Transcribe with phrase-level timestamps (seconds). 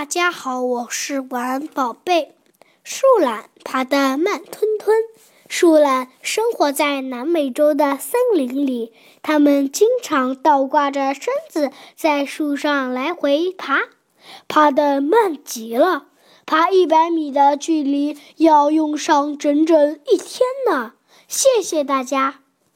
[0.00, 2.34] 大家好我是晚安宝贝。
[2.82, 4.96] 树懒爬得慢吞吞
[5.46, 13.80] 树懒生活在南美洲的森林里它们经常倒挂着身子在树上来回爬
[14.48, 16.06] 爬得慢极了
[16.46, 20.94] 爬一百米的距离要用上整整一天呢。
[21.28, 22.40] 谢谢大家。